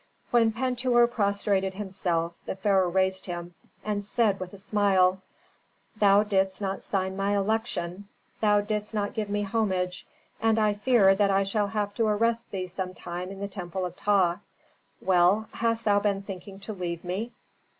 When 0.31 0.51
Pentuer 0.51 1.05
prostrated 1.05 1.75
himself 1.75 2.33
the 2.47 2.55
pharaoh 2.55 2.89
raised 2.89 3.27
him 3.27 3.53
and 3.85 4.03
said 4.03 4.39
with 4.39 4.51
a 4.51 4.57
smile, 4.57 5.21
"Thou 5.95 6.23
didst 6.23 6.59
not 6.59 6.81
sign 6.81 7.15
my 7.15 7.37
election, 7.37 8.07
thou 8.39 8.61
didst 8.61 8.95
not 8.95 9.13
give 9.13 9.29
me 9.29 9.43
homage, 9.43 10.07
and 10.41 10.57
I 10.57 10.73
fear 10.73 11.13
that 11.13 11.29
I 11.29 11.43
shall 11.43 11.67
have 11.67 11.93
to 11.93 12.07
arrest 12.07 12.49
thee 12.49 12.65
some 12.65 12.95
time 12.95 13.29
in 13.29 13.41
the 13.41 13.47
temple 13.47 13.85
of 13.85 13.95
Ptah. 13.95 14.39
Well, 15.03 15.47
hast 15.51 15.85
thou 15.85 15.99
been 15.99 16.23
thinking 16.23 16.59
to 16.61 16.73
leave 16.73 17.03
me? 17.03 17.31